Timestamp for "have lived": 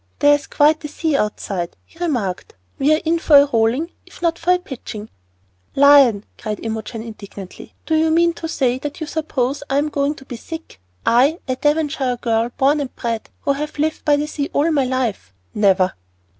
13.53-14.03